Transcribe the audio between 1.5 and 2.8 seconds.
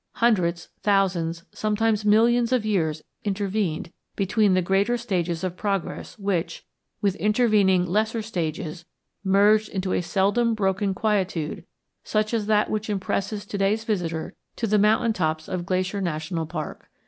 sometimes millions of